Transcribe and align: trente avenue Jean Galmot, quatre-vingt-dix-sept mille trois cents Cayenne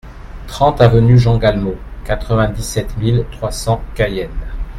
trente 0.47 0.81
avenue 0.81 1.19
Jean 1.19 1.37
Galmot, 1.37 1.75
quatre-vingt-dix-sept 2.05 2.97
mille 2.97 3.23
trois 3.31 3.51
cents 3.51 3.83
Cayenne 3.93 4.31